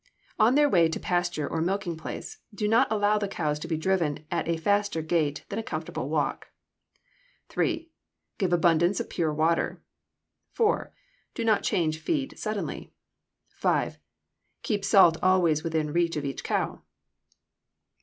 On 0.39 0.55
their 0.55 0.67
way 0.67 0.89
to 0.89 0.99
pasture 0.99 1.47
or 1.47 1.61
milking 1.61 1.95
place, 1.95 2.39
do 2.51 2.67
not 2.67 2.91
allow 2.91 3.19
the 3.19 3.27
cows 3.27 3.59
to 3.59 3.67
be 3.67 3.77
driven 3.77 4.25
at 4.31 4.47
a 4.47 4.57
faster 4.57 4.99
gait 5.03 5.45
than 5.49 5.59
a 5.59 5.63
comfortable 5.63 6.09
walk. 6.09 6.47
3. 7.49 7.87
Give 8.39 8.51
abundance 8.51 8.99
of 8.99 9.11
pure 9.11 9.31
water. 9.31 9.83
4. 10.53 10.91
Do 11.35 11.45
not 11.45 11.61
change 11.61 11.99
feed 11.99 12.39
suddenly. 12.39 12.95
5. 13.49 13.99
Keep 14.63 14.83
salt 14.83 15.17
always 15.21 15.63
within 15.63 15.93
reach 15.93 16.15
of 16.15 16.25
each 16.25 16.43
cow. 16.43 16.81